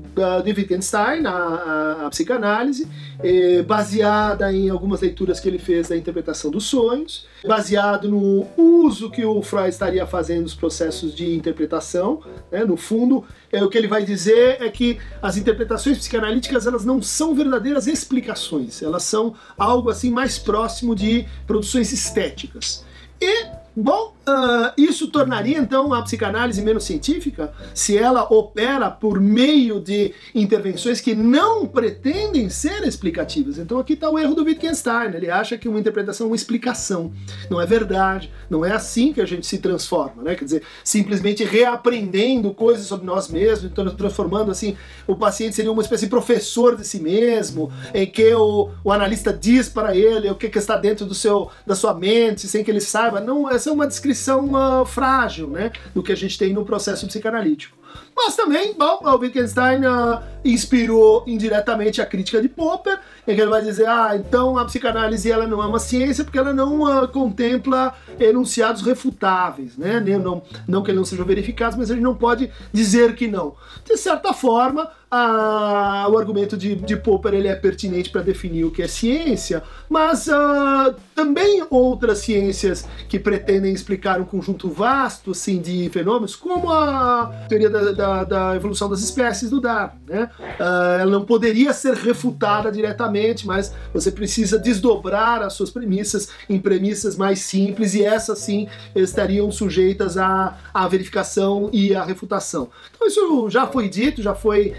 de 0.44 0.52
Wittgenstein, 0.52 1.24
a, 1.24 2.04
a 2.06 2.10
psicanálise, 2.10 2.86
eh, 3.22 3.62
baseada 3.62 4.52
em 4.52 4.68
algumas 4.68 5.00
leituras 5.00 5.40
que 5.40 5.48
ele 5.48 5.58
fez 5.58 5.88
da 5.88 5.96
interpretação 5.96 6.50
dos 6.50 6.64
sonhos, 6.64 7.26
baseado 7.46 8.10
no 8.10 8.46
uso 8.56 9.10
que 9.10 9.24
o 9.24 9.40
Freud 9.40 9.70
estaria 9.70 10.06
fazendo 10.06 10.44
dos 10.44 10.54
processos 10.54 11.14
de 11.14 11.34
interpretação. 11.34 12.20
Né? 12.52 12.64
No 12.64 12.76
fundo, 12.76 13.24
é, 13.50 13.64
o 13.64 13.70
que 13.70 13.78
ele 13.78 13.88
vai 13.88 14.04
dizer 14.04 14.60
é 14.60 14.68
que 14.68 14.98
as 15.22 15.38
interpretações 15.38 15.96
psicanalíticas 15.98 16.66
elas 16.66 16.84
não 16.84 17.00
são 17.00 17.34
verdadeiras 17.34 17.86
explicações, 17.86 18.82
elas 18.82 19.04
são 19.04 19.34
algo 19.56 19.88
assim 19.88 20.10
mais 20.10 20.38
próximo 20.38 20.94
de 20.94 21.24
produções 21.46 21.90
estéticas. 21.90 22.84
E, 23.20 23.46
bom, 23.82 24.14
Uh, 24.28 24.70
isso 24.76 25.08
tornaria 25.08 25.56
então 25.56 25.94
a 25.94 26.02
psicanálise 26.02 26.60
menos 26.60 26.84
científica 26.84 27.50
se 27.74 27.96
ela 27.96 28.30
opera 28.30 28.90
por 28.90 29.18
meio 29.18 29.80
de 29.80 30.12
intervenções 30.34 31.00
que 31.00 31.14
não 31.14 31.66
pretendem 31.66 32.50
ser 32.50 32.86
explicativas. 32.86 33.56
Então 33.56 33.78
aqui 33.78 33.94
está 33.94 34.10
o 34.10 34.18
erro 34.18 34.34
do 34.34 34.44
Wittgenstein. 34.44 35.14
Ele 35.14 35.30
acha 35.30 35.56
que 35.56 35.66
uma 35.66 35.80
interpretação 35.80 36.26
é 36.26 36.30
uma 36.30 36.36
explicação. 36.36 37.10
Não 37.48 37.58
é 37.58 37.64
verdade. 37.64 38.30
Não 38.50 38.66
é 38.66 38.72
assim 38.72 39.14
que 39.14 39.20
a 39.22 39.24
gente 39.24 39.46
se 39.46 39.58
transforma, 39.58 40.22
né? 40.22 40.34
Quer 40.34 40.44
dizer, 40.44 40.62
simplesmente 40.84 41.42
reaprendendo 41.42 42.52
coisas 42.52 42.84
sobre 42.84 43.06
nós 43.06 43.28
mesmos, 43.28 43.70
então 43.70 43.88
transformando 43.96 44.50
assim, 44.50 44.76
o 45.06 45.16
paciente 45.16 45.56
seria 45.56 45.72
uma 45.72 45.80
espécie 45.80 46.04
de 46.04 46.10
professor 46.10 46.76
de 46.76 46.86
si 46.86 47.00
mesmo, 47.00 47.72
em 47.94 48.06
que 48.06 48.34
o, 48.34 48.70
o 48.84 48.92
analista 48.92 49.32
diz 49.32 49.70
para 49.70 49.96
ele 49.96 50.28
o 50.28 50.34
que, 50.34 50.50
que 50.50 50.58
está 50.58 50.76
dentro 50.76 51.06
do 51.06 51.14
seu, 51.14 51.50
da 51.66 51.74
sua 51.74 51.94
mente, 51.94 52.46
sem 52.46 52.62
que 52.62 52.70
ele 52.70 52.80
saiba. 52.80 53.20
Não, 53.20 53.50
essa 53.50 53.67
é 53.68 53.72
uma 53.72 53.86
descrição 53.86 54.08
descrição 54.18 54.50
uh, 54.52 54.84
frágil 54.84 55.48
né, 55.48 55.70
do 55.94 56.02
que 56.02 56.12
a 56.12 56.16
gente 56.16 56.38
tem 56.38 56.52
no 56.52 56.64
processo 56.64 57.06
psicanalítico. 57.06 57.76
Mas 58.14 58.36
também, 58.36 58.74
bom, 58.76 59.00
o 59.02 59.16
Wittgenstein 59.16 59.84
uh, 59.86 60.20
inspirou 60.44 61.24
indiretamente 61.26 62.02
a 62.02 62.06
crítica 62.06 62.42
de 62.42 62.48
Popper, 62.48 62.98
em 63.26 63.34
que 63.34 63.40
ele 63.40 63.50
vai 63.50 63.62
dizer, 63.62 63.88
ah, 63.88 64.10
então 64.14 64.58
a 64.58 64.64
psicanálise 64.64 65.30
ela 65.30 65.46
não 65.46 65.62
é 65.62 65.66
uma 65.66 65.78
ciência 65.78 66.24
porque 66.24 66.38
ela 66.38 66.52
não 66.52 66.82
uh, 66.82 67.08
contempla 67.08 67.94
enunciados 68.18 68.82
refutáveis, 68.82 69.76
né? 69.76 70.00
Não, 70.00 70.42
não 70.66 70.82
que 70.82 70.90
eles 70.90 70.98
não 70.98 71.04
sejam 71.04 71.24
verificados, 71.24 71.78
mas 71.78 71.90
a 71.90 71.94
gente 71.94 72.02
não 72.02 72.14
pode 72.14 72.50
dizer 72.72 73.14
que 73.14 73.28
não. 73.28 73.54
De 73.84 73.96
certa 73.96 74.32
forma, 74.32 74.90
ah, 75.10 76.06
o 76.10 76.18
argumento 76.18 76.56
de, 76.56 76.74
de 76.74 76.96
Popper 76.96 77.32
ele 77.32 77.48
é 77.48 77.54
pertinente 77.54 78.10
para 78.10 78.20
definir 78.20 78.64
o 78.64 78.70
que 78.70 78.82
é 78.82 78.88
ciência, 78.88 79.62
mas 79.88 80.28
ah, 80.28 80.94
também 81.14 81.66
outras 81.70 82.18
ciências 82.18 82.86
que 83.08 83.18
pretendem 83.18 83.72
explicar 83.72 84.20
um 84.20 84.24
conjunto 84.24 84.68
vasto 84.68 85.30
assim, 85.30 85.60
de 85.60 85.88
fenômenos, 85.90 86.36
como 86.36 86.70
a 86.70 87.46
teoria 87.48 87.70
da, 87.70 87.92
da, 87.92 88.24
da 88.24 88.56
evolução 88.56 88.88
das 88.88 89.00
espécies 89.00 89.48
do 89.48 89.60
Darwin. 89.60 89.98
Né? 90.06 90.30
Ah, 90.60 90.98
ela 91.00 91.10
não 91.10 91.24
poderia 91.24 91.72
ser 91.72 91.94
refutada 91.94 92.70
diretamente, 92.70 93.46
mas 93.46 93.74
você 93.94 94.10
precisa 94.10 94.58
desdobrar 94.58 95.42
as 95.42 95.54
suas 95.54 95.70
premissas 95.70 96.28
em 96.50 96.58
premissas 96.58 97.16
mais 97.16 97.40
simples 97.40 97.94
e 97.94 98.04
essas 98.04 98.40
sim 98.40 98.68
estariam 98.94 99.50
sujeitas 99.50 100.18
à, 100.18 100.58
à 100.74 100.86
verificação 100.86 101.70
e 101.72 101.94
à 101.94 102.04
refutação. 102.04 102.68
Então 102.94 103.08
isso 103.08 103.48
já 103.48 103.66
foi 103.66 103.88
dito, 103.88 104.22
já 104.22 104.34
foi 104.34 104.74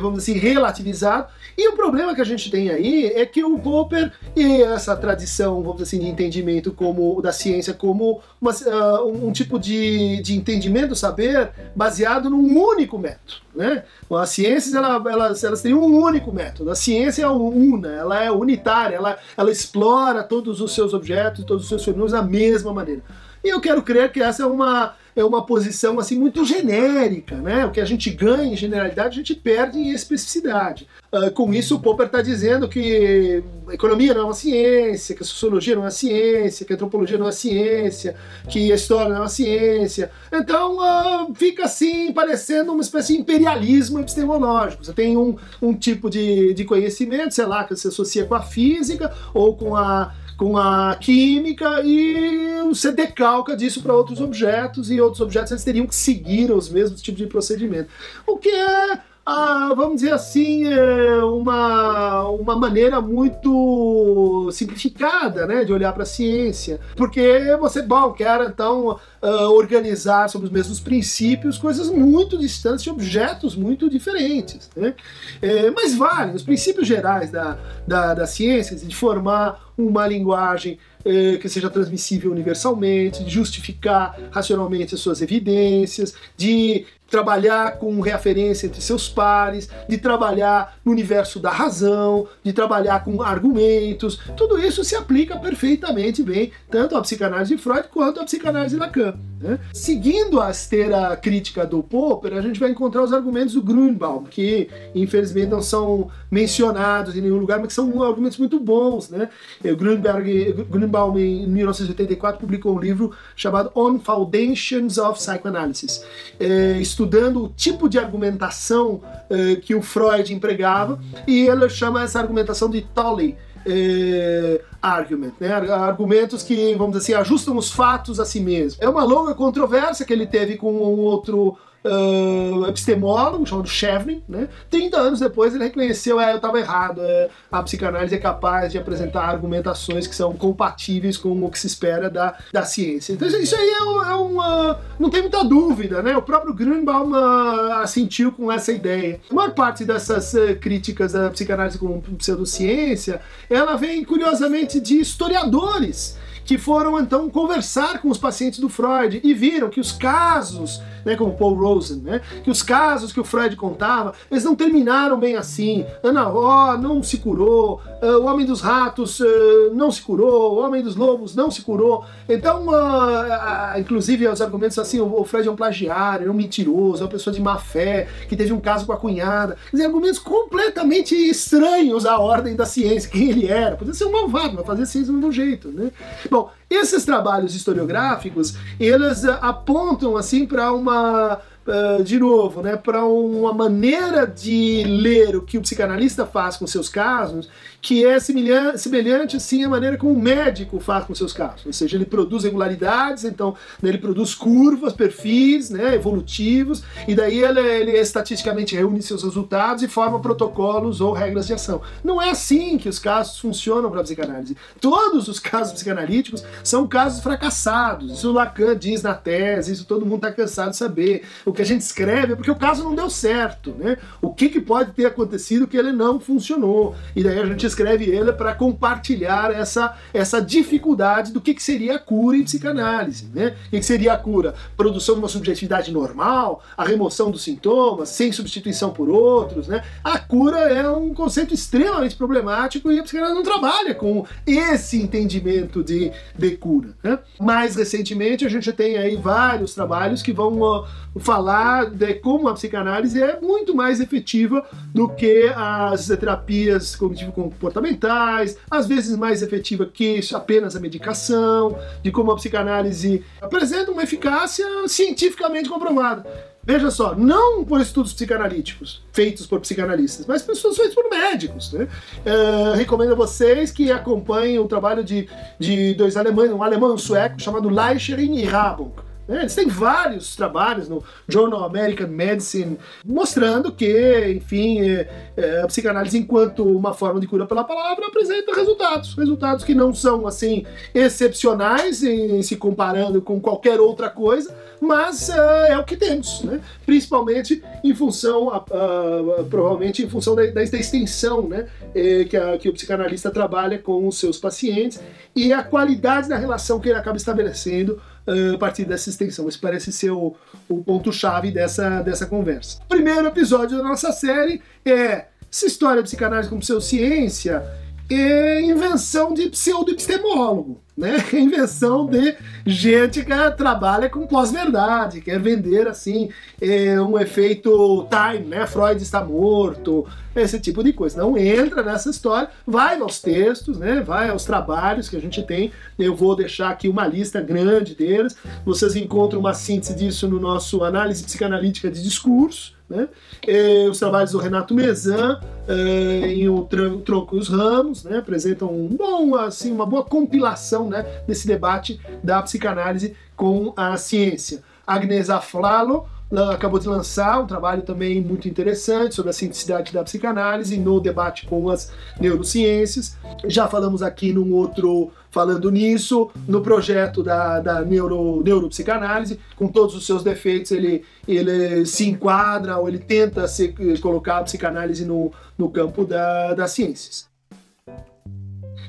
vamos 0.00 0.18
dizer 0.18 0.32
assim, 0.32 0.40
relativizado. 0.40 1.28
E 1.58 1.68
o 1.68 1.72
problema 1.74 2.14
que 2.14 2.20
a 2.20 2.24
gente 2.24 2.50
tem 2.50 2.70
aí 2.70 3.06
é 3.06 3.24
que 3.24 3.42
o 3.42 3.58
Popper 3.58 4.12
e 4.34 4.62
essa 4.62 4.94
tradição, 4.94 5.62
vamos 5.62 5.78
dizer 5.78 5.96
assim, 5.96 6.04
de 6.04 6.10
entendimento 6.10 6.72
como 6.72 7.20
da 7.22 7.32
ciência 7.32 7.72
como 7.72 8.20
uma, 8.40 8.52
uh, 8.52 9.26
um 9.26 9.32
tipo 9.32 9.58
de, 9.58 10.20
de 10.22 10.36
entendimento 10.36 10.94
saber 10.94 11.50
baseado 11.74 12.28
num 12.28 12.58
único 12.58 12.98
método. 12.98 13.40
Né? 13.54 13.84
As 14.10 14.30
ciências 14.30 14.74
ela, 14.74 15.02
elas, 15.10 15.42
elas 15.42 15.62
têm 15.62 15.72
um 15.72 15.96
único 15.96 16.30
método. 16.30 16.70
A 16.70 16.74
ciência 16.74 17.22
é 17.22 17.28
una, 17.28 17.88
ela 17.88 18.22
é 18.22 18.30
unitária, 18.30 18.96
ela, 18.96 19.16
ela 19.36 19.50
explora 19.50 20.22
todos 20.22 20.60
os 20.60 20.74
seus 20.74 20.92
objetos, 20.92 21.44
todos 21.44 21.62
os 21.62 21.68
seus 21.68 21.84
fenômenos 21.84 22.12
da 22.12 22.22
mesma 22.22 22.72
maneira. 22.72 23.02
E 23.42 23.48
eu 23.48 23.60
quero 23.60 23.82
crer 23.82 24.12
que 24.12 24.20
essa 24.20 24.42
é 24.42 24.46
uma 24.46 24.94
é 25.16 25.24
uma 25.24 25.44
posição 25.44 25.98
assim 25.98 26.18
muito 26.18 26.44
genérica, 26.44 27.36
né? 27.36 27.64
O 27.64 27.70
que 27.70 27.80
a 27.80 27.84
gente 27.86 28.10
ganha 28.10 28.52
em 28.52 28.56
generalidade, 28.56 29.14
a 29.14 29.22
gente 29.22 29.34
perde 29.34 29.78
em 29.78 29.90
especificidade. 29.90 30.86
Uh, 31.10 31.30
com 31.30 31.54
isso, 31.54 31.76
o 31.76 31.80
Popper 31.80 32.06
está 32.06 32.20
dizendo 32.20 32.68
que 32.68 33.42
a 33.66 33.74
economia 33.74 34.12
não 34.12 34.20
é 34.20 34.24
uma 34.24 34.34
ciência, 34.34 35.16
que 35.16 35.22
a 35.22 35.26
sociologia 35.26 35.74
não 35.74 35.82
é 35.82 35.84
uma 35.86 35.90
ciência, 35.90 36.66
que 36.66 36.72
a 36.72 36.76
antropologia 36.76 37.16
não 37.16 37.24
é 37.24 37.28
uma 37.28 37.32
ciência, 37.32 38.14
que 38.50 38.70
a 38.70 38.74
história 38.74 39.08
não 39.08 39.16
é 39.16 39.20
uma 39.20 39.28
ciência. 39.28 40.10
Então, 40.30 40.76
uh, 40.76 41.34
fica 41.34 41.64
assim, 41.64 42.12
parecendo 42.12 42.72
uma 42.72 42.82
espécie 42.82 43.14
de 43.14 43.20
imperialismo 43.20 43.98
epistemológico. 43.98 44.84
Você 44.84 44.92
tem 44.92 45.16
um, 45.16 45.36
um 45.62 45.72
tipo 45.72 46.10
de, 46.10 46.52
de 46.52 46.64
conhecimento, 46.64 47.34
sei 47.34 47.46
lá, 47.46 47.64
que 47.64 47.74
se 47.74 47.88
associa 47.88 48.26
com 48.26 48.34
a 48.34 48.42
física 48.42 49.14
ou 49.32 49.56
com 49.56 49.74
a 49.74 50.12
com 50.36 50.56
a 50.56 50.96
química 50.96 51.80
e 51.82 52.62
você 52.64 52.92
decalca 52.92 53.56
disso 53.56 53.82
para 53.82 53.94
outros 53.94 54.20
objetos 54.20 54.90
e 54.90 55.00
outros 55.00 55.20
objetos 55.20 55.52
eles 55.52 55.64
teriam 55.64 55.86
que 55.86 55.94
seguir 55.94 56.52
os 56.52 56.68
mesmos 56.68 57.00
tipos 57.00 57.18
de 57.18 57.26
procedimento. 57.26 57.88
O 58.26 58.36
que 58.36 58.50
é 58.50 59.00
ah, 59.28 59.72
vamos 59.74 59.96
dizer 59.96 60.12
assim, 60.12 60.72
é 60.72 61.16
uma, 61.24 62.28
uma 62.28 62.54
maneira 62.54 63.00
muito 63.00 64.48
simplificada 64.52 65.46
né, 65.46 65.64
de 65.64 65.72
olhar 65.72 65.92
para 65.92 66.04
a 66.04 66.06
ciência. 66.06 66.78
Porque 66.94 67.56
você, 67.58 67.82
bom, 67.82 68.12
quer 68.12 68.40
então 68.42 69.00
uh, 69.20 69.50
organizar 69.50 70.30
sobre 70.30 70.46
os 70.46 70.52
mesmos 70.52 70.78
princípios 70.78 71.58
coisas 71.58 71.90
muito 71.90 72.38
distantes 72.38 72.86
objetos 72.86 73.56
muito 73.56 73.90
diferentes. 73.90 74.70
Né? 74.76 74.94
É, 75.42 75.72
mas 75.72 75.96
vale, 75.96 76.36
os 76.36 76.44
princípios 76.44 76.86
gerais 76.86 77.28
da, 77.28 77.58
da, 77.84 78.14
da 78.14 78.26
ciência, 78.28 78.76
de 78.76 78.94
formar 78.94 79.72
uma 79.76 80.06
linguagem 80.06 80.78
é, 81.04 81.36
que 81.36 81.48
seja 81.48 81.70
transmissível 81.70 82.32
universalmente, 82.32 83.22
de 83.22 83.30
justificar 83.30 84.18
racionalmente 84.30 84.94
as 84.94 85.00
suas 85.00 85.22
evidências, 85.22 86.14
de 86.36 86.84
trabalhar 87.10 87.78
com 87.78 88.00
referência 88.00 88.66
entre 88.66 88.80
seus 88.80 89.08
pares, 89.08 89.68
de 89.88 89.98
trabalhar 89.98 90.76
no 90.84 90.92
universo 90.92 91.38
da 91.38 91.50
razão, 91.50 92.26
de 92.42 92.52
trabalhar 92.52 93.04
com 93.04 93.22
argumentos. 93.22 94.18
Tudo 94.36 94.58
isso 94.58 94.84
se 94.84 94.96
aplica 94.96 95.38
perfeitamente 95.38 96.22
bem 96.22 96.52
tanto 96.70 96.96
à 96.96 97.00
psicanálise 97.00 97.54
de 97.54 97.62
Freud 97.62 97.88
quanto 97.92 98.20
à 98.20 98.24
psicanálise 98.24 98.74
de 98.74 98.80
Lacan. 98.80 99.14
Né? 99.40 99.58
Seguindo 99.72 100.40
a 100.40 100.50
esteira 100.50 101.16
crítica 101.16 101.66
do 101.66 101.82
Popper, 101.82 102.34
a 102.34 102.40
gente 102.40 102.58
vai 102.58 102.70
encontrar 102.70 103.02
os 103.02 103.12
argumentos 103.12 103.54
do 103.54 103.62
Grünbaum, 103.62 104.24
que 104.24 104.68
infelizmente 104.94 105.48
não 105.48 105.62
são 105.62 106.10
mencionados 106.30 107.16
em 107.16 107.20
nenhum 107.20 107.38
lugar, 107.38 107.58
mas 107.58 107.68
que 107.68 107.74
são 107.74 108.02
argumentos 108.02 108.38
muito 108.38 108.58
bons. 108.58 109.10
Né? 109.10 109.28
Grünbaum, 109.62 111.18
em 111.18 111.46
1984, 111.46 112.40
publicou 112.40 112.74
um 112.74 112.78
livro 112.78 113.12
chamado 113.34 113.70
On 113.74 113.98
Foundations 113.98 114.98
of 114.98 115.18
Psychoanalysis, 115.18 116.04
é, 116.40 116.78
estudando 116.96 117.44
o 117.44 117.48
tipo 117.50 117.90
de 117.90 117.98
argumentação 117.98 119.02
é, 119.28 119.56
que 119.56 119.74
o 119.74 119.82
Freud 119.82 120.32
empregava, 120.32 120.98
e 121.26 121.46
ele 121.46 121.68
chama 121.68 122.02
essa 122.02 122.18
argumentação 122.18 122.70
de 122.70 122.80
Tolley 122.80 123.36
eh, 123.66 124.60
argument, 124.86 125.32
né? 125.40 125.52
argumentos 125.52 126.42
que, 126.42 126.74
vamos 126.74 126.96
dizer 126.96 127.14
assim, 127.14 127.20
ajustam 127.20 127.56
os 127.56 127.70
fatos 127.70 128.20
a 128.20 128.24
si 128.24 128.40
mesmo. 128.40 128.78
É 128.82 128.88
uma 128.88 129.04
longa 129.04 129.34
controvérsia 129.34 130.06
que 130.06 130.12
ele 130.12 130.26
teve 130.26 130.56
com 130.56 130.72
um 130.72 131.00
outro 131.00 131.56
uh, 131.86 132.66
epistemólogo 132.66 133.46
chamado 133.46 133.68
Chevrin, 133.68 134.22
né? 134.28 134.48
30 134.70 134.96
anos 134.96 135.20
depois 135.20 135.54
ele 135.54 135.64
reconheceu, 135.64 136.20
é, 136.20 136.32
eu 136.32 136.36
estava 136.36 136.58
errado, 136.58 137.00
é, 137.02 137.28
a 137.50 137.62
psicanálise 137.62 138.14
é 138.14 138.18
capaz 138.18 138.72
de 138.72 138.78
apresentar 138.78 139.22
argumentações 139.22 140.06
que 140.06 140.14
são 140.14 140.32
compatíveis 140.34 141.16
com 141.16 141.44
o 141.44 141.50
que 141.50 141.58
se 141.58 141.66
espera 141.66 142.10
da, 142.10 142.36
da 142.52 142.64
ciência. 142.64 143.12
Então 143.12 143.28
isso 143.28 143.54
aí 143.54 143.68
é, 143.68 144.10
é 144.10 144.14
uma... 144.14 144.80
não 144.98 145.08
tem 145.10 145.22
muita 145.22 145.44
dúvida, 145.44 146.02
né? 146.02 146.16
O 146.16 146.22
próprio 146.22 146.54
Grünbaum 146.54 147.12
uh, 147.12 147.72
assentiu 147.82 148.32
com 148.32 148.50
essa 148.50 148.72
ideia. 148.72 149.20
A 149.30 149.34
maior 149.34 149.52
parte 149.52 149.84
dessas 149.84 150.34
uh, 150.34 150.56
críticas 150.60 151.12
da 151.12 151.30
psicanálise 151.30 151.78
como 151.78 152.02
pseudociência, 152.18 153.20
ela 153.48 153.76
vem 153.76 154.04
curiosamente 154.04 154.75
de 154.80 154.94
historiadores 154.94 156.16
que 156.46 156.56
foram 156.56 156.98
então 157.00 157.28
conversar 157.28 158.00
com 158.00 158.08
os 158.08 158.18
pacientes 158.18 158.60
do 158.60 158.68
Freud 158.68 159.20
e 159.22 159.34
viram 159.34 159.68
que 159.68 159.80
os 159.80 159.90
casos, 159.90 160.80
né, 161.04 161.16
como 161.16 161.36
Paul 161.36 161.54
Rosen, 161.54 161.98
né, 161.98 162.20
que 162.44 162.50
os 162.50 162.62
casos 162.62 163.12
que 163.12 163.20
o 163.20 163.24
Freud 163.24 163.56
contava, 163.56 164.14
eles 164.30 164.44
não 164.44 164.54
terminaram 164.54 165.18
bem 165.18 165.34
assim. 165.34 165.84
Ana 166.02 166.22
Ró 166.22 166.76
não 166.76 167.02
se 167.02 167.18
curou, 167.18 167.80
uh, 168.00 168.18
o 168.18 168.26
Homem 168.26 168.46
dos 168.46 168.60
Ratos 168.60 169.18
uh, 169.18 169.74
não 169.74 169.90
se 169.90 170.02
curou, 170.02 170.54
o 170.54 170.64
Homem 170.64 170.82
dos 170.82 170.94
Lobos 170.94 171.34
não 171.34 171.50
se 171.50 171.62
curou. 171.62 172.04
Então, 172.28 172.68
uh, 172.68 173.78
inclusive, 173.78 174.28
os 174.28 174.40
argumentos 174.40 174.78
assim, 174.78 175.00
o, 175.00 175.24
Freud 175.24 175.48
é 175.48 175.50
um 175.50 175.56
plagiário, 175.56 176.28
é 176.28 176.30
um 176.30 176.34
mentiroso, 176.34 177.02
é 177.02 177.04
uma 177.04 177.10
pessoa 177.10 177.34
de 177.34 177.40
má 177.40 177.58
fé, 177.58 178.06
que 178.28 178.36
teve 178.36 178.52
um 178.52 178.60
caso 178.60 178.86
com 178.86 178.92
a 178.92 178.96
cunhada. 178.96 179.56
Quer 179.70 179.76
dizer, 179.76 179.86
argumentos 179.86 180.20
completamente 180.20 181.14
estranhos 181.14 182.06
à 182.06 182.18
ordem 182.18 182.54
da 182.54 182.66
ciência, 182.66 183.10
quem 183.10 183.30
ele 183.30 183.48
era. 183.48 183.76
Podia 183.76 183.94
ser 183.94 184.04
um 184.04 184.12
malvado, 184.12 184.54
mas 184.56 184.66
fazer 184.66 184.86
ciência 184.86 185.12
do 185.12 185.32
jeito, 185.32 185.68
né? 185.68 185.90
Bom, 186.30 186.35
esses 186.68 187.04
trabalhos 187.04 187.54
historiográficos, 187.54 188.54
eles 188.78 189.24
uh, 189.24 189.38
apontam 189.40 190.16
assim 190.16 190.46
para 190.46 190.72
uma 190.72 191.40
Uh, 191.66 192.04
de 192.04 192.16
novo, 192.16 192.62
né, 192.62 192.76
para 192.76 193.04
uma 193.04 193.52
maneira 193.52 194.24
de 194.24 194.84
ler 194.84 195.34
o 195.34 195.42
que 195.42 195.58
o 195.58 195.60
psicanalista 195.60 196.24
faz 196.24 196.56
com 196.56 196.64
seus 196.64 196.88
casos 196.88 197.48
que 197.86 198.04
é 198.04 198.18
semelhante, 198.18 198.80
semelhante 198.80 199.36
assim 199.36 199.62
à 199.62 199.68
maneira 199.68 199.96
como 199.96 200.12
o 200.12 200.20
médico 200.20 200.80
faz 200.80 201.04
com 201.04 201.14
seus 201.14 201.32
casos. 201.32 201.64
Ou 201.66 201.72
seja, 201.72 201.96
ele 201.96 202.04
produz 202.04 202.42
regularidades, 202.42 203.22
então 203.22 203.54
né, 203.80 203.90
ele 203.90 203.98
produz 203.98 204.34
curvas, 204.34 204.92
perfis 204.92 205.70
né, 205.70 205.94
evolutivos, 205.94 206.82
e 207.06 207.14
daí 207.14 207.44
ele, 207.44 207.60
ele 207.60 207.92
estatisticamente 207.92 208.74
reúne 208.74 209.00
seus 209.02 209.22
resultados 209.22 209.84
e 209.84 209.88
forma 209.88 210.18
protocolos 210.18 211.00
ou 211.00 211.12
regras 211.12 211.46
de 211.46 211.52
ação. 211.52 211.80
Não 212.02 212.20
é 212.20 212.30
assim 212.30 212.76
que 212.76 212.88
os 212.88 212.98
casos 212.98 213.38
funcionam 213.38 213.88
para 213.88 214.00
a 214.00 214.02
psicanálise. 214.02 214.56
Todos 214.80 215.28
os 215.28 215.38
casos 215.38 215.72
psicanalíticos 215.74 216.42
são 216.64 216.88
casos 216.88 217.22
fracassados. 217.22 218.10
Isso 218.10 218.30
o 218.30 218.32
Lacan 218.32 218.76
diz 218.76 219.00
na 219.00 219.14
tese, 219.14 219.72
isso 219.72 219.84
todo 219.84 220.04
mundo 220.04 220.26
está 220.26 220.32
cansado 220.32 220.70
de 220.70 220.76
saber. 220.76 221.22
O 221.44 221.52
que 221.52 221.62
a 221.62 221.64
gente 221.64 221.82
escreve 221.82 222.32
é 222.32 222.36
porque 222.36 222.50
o 222.50 222.56
caso 222.56 222.82
não 222.82 222.96
deu 222.96 223.08
certo. 223.08 223.70
Né? 223.78 223.96
O 224.20 224.34
que, 224.34 224.48
que 224.48 224.60
pode 224.60 224.90
ter 224.90 225.06
acontecido 225.06 225.68
que 225.68 225.76
ele 225.76 225.92
não 225.92 226.18
funcionou? 226.18 226.96
E 227.14 227.22
daí 227.22 227.38
a 227.38 227.46
gente 227.46 227.75
escreve 227.76 228.06
ele 228.06 228.32
para 228.32 228.54
compartilhar 228.54 229.52
essa, 229.52 229.94
essa 230.14 230.40
dificuldade 230.40 231.30
do 231.30 231.40
que, 231.40 231.52
que 231.52 231.62
seria 231.62 231.96
a 231.96 231.98
cura 231.98 232.36
em 232.36 232.44
psicanálise. 232.44 233.28
Né? 233.34 233.54
O 233.66 233.70
que, 233.70 233.78
que 233.78 233.84
seria 233.84 234.14
a 234.14 234.16
cura? 234.16 234.54
Produção 234.76 235.16
de 235.16 235.20
uma 235.20 235.28
subjetividade 235.28 235.92
normal, 235.92 236.62
a 236.76 236.84
remoção 236.84 237.30
dos 237.30 237.42
sintomas, 237.42 238.08
sem 238.08 238.32
substituição 238.32 238.90
por 238.90 239.10
outros. 239.10 239.68
Né? 239.68 239.82
A 240.02 240.18
cura 240.18 240.58
é 240.58 240.88
um 240.90 241.12
conceito 241.12 241.52
extremamente 241.52 242.16
problemático 242.16 242.90
e 242.90 242.98
a 242.98 243.02
psicanálise 243.02 243.36
não 243.36 243.44
trabalha 243.44 243.94
com 243.94 244.24
esse 244.46 245.00
entendimento 245.00 245.84
de, 245.84 246.10
de 246.36 246.56
cura. 246.56 246.94
Né? 247.02 247.18
Mais 247.38 247.76
recentemente, 247.76 248.46
a 248.46 248.48
gente 248.48 248.72
tem 248.72 248.96
aí 248.96 249.16
vários 249.16 249.74
trabalhos 249.74 250.22
que 250.22 250.32
vão 250.32 250.86
falar 251.18 251.90
de 251.90 252.14
como 252.14 252.48
a 252.48 252.54
psicanálise 252.54 253.22
é 253.22 253.40
muito 253.40 253.74
mais 253.74 254.00
efetiva 254.00 254.64
do 254.94 255.08
que 255.08 255.52
as 255.54 256.06
terapias 256.06 256.96
cognitivo-comportamentais 256.96 257.65
comportamentais, 257.66 258.56
às 258.70 258.86
vezes 258.86 259.16
mais 259.16 259.42
efetiva 259.42 259.86
que 259.86 260.20
apenas 260.32 260.76
a 260.76 260.80
medicação, 260.80 261.76
de 262.02 262.10
como 262.10 262.30
a 262.30 262.36
psicanálise 262.36 263.24
apresenta 263.40 263.90
uma 263.90 264.02
eficácia 264.02 264.66
cientificamente 264.86 265.68
comprovada. 265.68 266.26
Veja 266.62 266.90
só, 266.90 267.14
não 267.14 267.64
por 267.64 267.80
estudos 267.80 268.12
psicanalíticos 268.12 269.04
feitos 269.12 269.46
por 269.46 269.60
psicanalistas, 269.60 270.26
mas 270.26 270.42
pessoas 270.42 270.76
feitas 270.76 270.94
por 270.94 271.08
médicos. 271.08 271.72
Né? 271.72 271.86
Uh, 272.26 272.76
recomendo 272.76 273.12
a 273.12 273.14
vocês 273.14 273.70
que 273.70 273.92
acompanhem 273.92 274.58
o 274.58 274.66
trabalho 274.66 275.04
de, 275.04 275.28
de 275.60 275.94
dois 275.94 276.16
alemães, 276.16 276.50
um 276.50 276.62
alemão 276.62 276.90
e 276.90 276.94
um 276.94 276.98
sueco 276.98 277.40
chamado 277.40 277.68
Leichering 277.68 278.34
e 278.34 278.44
Rabunk. 278.44 279.05
Né? 279.28 279.40
Eles 279.40 279.54
têm 279.54 279.66
vários 279.66 280.36
trabalhos 280.36 280.88
no 280.88 281.02
Journal 281.28 281.64
American 281.64 282.08
Medicine 282.08 282.78
mostrando 283.04 283.72
que, 283.72 284.32
enfim, 284.36 284.80
é, 284.80 285.08
é, 285.36 285.60
a 285.62 285.66
psicanálise, 285.66 286.18
enquanto 286.18 286.64
uma 286.64 286.94
forma 286.94 287.20
de 287.20 287.26
cura 287.26 287.46
pela 287.46 287.64
palavra, 287.64 288.06
apresenta 288.06 288.54
resultados. 288.54 289.14
Resultados 289.14 289.64
que 289.64 289.74
não 289.74 289.94
são, 289.94 290.26
assim, 290.26 290.64
excepcionais 290.94 292.02
em, 292.02 292.38
em 292.38 292.42
se 292.42 292.56
comparando 292.56 293.20
com 293.20 293.40
qualquer 293.40 293.80
outra 293.80 294.08
coisa, 294.08 294.54
mas 294.80 295.28
uh, 295.28 295.66
é 295.68 295.78
o 295.78 295.84
que 295.84 295.96
temos, 295.96 296.42
né? 296.42 296.60
principalmente 296.84 297.62
em 297.82 297.94
função, 297.94 298.48
uh, 298.48 299.44
provavelmente 299.48 300.02
em 300.02 300.08
função 300.08 300.34
da, 300.34 300.44
da 300.46 300.62
extensão 300.62 301.48
né? 301.48 301.66
Eh, 301.94 302.24
que, 302.24 302.36
a, 302.36 302.58
que 302.58 302.68
o 302.68 302.72
psicanalista 302.72 303.30
trabalha 303.30 303.78
com 303.78 304.06
os 304.06 304.18
seus 304.18 304.38
pacientes 304.38 305.00
e 305.34 305.52
a 305.52 305.62
qualidade 305.62 306.28
da 306.28 306.36
relação 306.36 306.78
que 306.78 306.88
ele 306.88 306.98
acaba 306.98 307.16
estabelecendo 307.16 308.00
a 308.26 308.58
partir 308.58 308.84
dessa 308.84 309.08
extensão. 309.08 309.48
Esse 309.48 309.58
parece 309.58 309.92
ser 309.92 310.10
o, 310.10 310.34
o 310.68 310.82
ponto-chave 310.82 311.50
dessa, 311.50 312.02
dessa 312.02 312.26
conversa. 312.26 312.78
O 312.84 312.88
primeiro 312.88 313.26
episódio 313.26 313.76
da 313.76 313.84
nossa 313.84 314.12
série 314.12 314.60
é 314.84 315.26
essa 315.50 315.66
história 315.66 316.02
de 316.02 316.08
psicanálise 316.08 316.48
como 316.48 316.60
pseudociência 316.60 317.62
é 318.10 318.60
invenção 318.60 319.34
de 319.34 319.48
pseudo-epistemólogo 319.48 320.80
né? 320.96 321.16
Invenção 321.34 322.06
de 322.06 322.34
gente 322.64 323.24
que 323.24 323.50
trabalha 323.56 324.08
com 324.08 324.26
pós-verdade, 324.26 325.20
quer 325.20 325.38
vender 325.38 325.86
assim 325.86 326.30
é, 326.60 327.00
um 327.00 327.18
efeito 327.18 328.08
time, 328.08 328.46
né? 328.46 328.66
Freud 328.66 329.02
está 329.02 329.22
morto, 329.22 330.06
esse 330.34 330.58
tipo 330.58 330.82
de 330.82 330.92
coisa. 330.92 331.20
Não 331.20 331.36
entra 331.36 331.82
nessa 331.82 332.10
história, 332.10 332.48
vai 332.66 332.98
aos 333.00 333.20
textos, 333.20 333.78
né? 333.78 334.00
Vai 334.00 334.30
aos 334.30 334.44
trabalhos 334.44 335.08
que 335.08 335.16
a 335.16 335.20
gente 335.20 335.42
tem. 335.42 335.72
Eu 335.98 336.14
vou 336.14 336.34
deixar 336.34 336.70
aqui 336.70 336.88
uma 336.88 337.06
lista 337.06 337.40
grande 337.40 337.94
deles. 337.94 338.36
Vocês 338.64 338.96
encontram 338.96 339.40
uma 339.40 339.54
síntese 339.54 339.94
disso 339.94 340.28
no 340.28 340.40
nosso 340.40 340.82
análise 340.82 341.24
psicanalítica 341.24 341.90
de 341.90 342.02
discurso. 342.02 342.74
Né? 342.88 343.08
E 343.44 343.88
os 343.88 343.98
trabalhos 343.98 344.30
do 344.30 344.38
Renato 344.38 344.72
Mezan 344.72 345.40
eh, 345.66 346.28
em 346.28 346.48
O 346.48 346.62
Tronco 346.62 347.34
e 347.34 347.38
os 347.40 347.48
Ramos 347.48 348.04
né? 348.04 348.18
apresentam 348.18 348.72
um 348.72 348.86
bom, 348.86 349.34
assim, 349.34 349.72
uma 349.72 349.84
boa 349.84 350.04
compilação 350.04 350.85
né? 350.88 351.04
desse 351.26 351.46
debate 351.46 352.00
da 352.22 352.42
psicanálise 352.42 353.14
com 353.34 353.72
a 353.76 353.96
ciência. 353.96 354.62
Agnes 354.86 355.30
Aflalo 355.30 356.06
acabou 356.52 356.80
de 356.80 356.88
lançar 356.88 357.40
um 357.40 357.46
trabalho 357.46 357.82
também 357.82 358.20
muito 358.20 358.48
interessante 358.48 359.14
sobre 359.14 359.30
a 359.30 359.32
cientificidade 359.32 359.92
da 359.92 360.02
psicanálise 360.02 360.76
no 360.76 361.00
debate 361.00 361.46
com 361.46 361.70
as 361.70 361.92
neurociências. 362.20 363.16
Já 363.46 363.68
falamos 363.68 364.02
aqui 364.02 364.32
num 364.32 364.52
outro 364.52 365.12
falando 365.30 365.70
nisso, 365.70 366.30
no 366.48 366.62
projeto 366.62 367.22
da, 367.22 367.60
da 367.60 367.82
neuro, 367.82 368.42
neuropsicanálise, 368.42 369.38
com 369.54 369.68
todos 369.68 369.94
os 369.94 370.06
seus 370.06 370.24
defeitos, 370.24 370.72
ele, 370.72 371.04
ele 371.28 371.84
se 371.84 372.08
enquadra 372.08 372.78
ou 372.78 372.88
ele 372.88 372.98
tenta 372.98 373.46
se, 373.46 373.74
colocar 374.00 374.38
a 374.38 374.44
psicanálise 374.44 375.04
no, 375.04 375.30
no 375.56 375.68
campo 375.68 376.04
da, 376.04 376.54
das 376.54 376.72
ciências. 376.72 377.28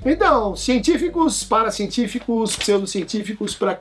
Então, 0.06 0.56
científicos, 0.56 1.44
paracientíficos, 1.44 2.56
pseudocientíficos, 2.56 3.56
para 3.56 3.78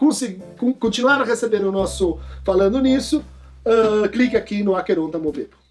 continuar 0.79 1.20
a 1.20 1.24
receber 1.24 1.64
o 1.64 1.72
nosso 1.72 2.18
Falando 2.44 2.81
Nisso, 2.81 3.24
uh, 3.64 4.09
clique 4.09 4.37
aqui 4.37 4.62
no 4.62 4.74
Aqueronta 4.76 5.18
Movebo. 5.18 5.65